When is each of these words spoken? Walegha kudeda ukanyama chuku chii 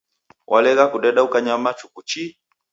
Walegha 0.51 0.85
kudeda 0.91 1.19
ukanyama 1.27 1.69
chuku 1.77 1.99
chii 2.09 2.31